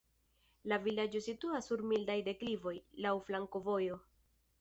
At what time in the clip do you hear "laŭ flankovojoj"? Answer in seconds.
3.07-3.99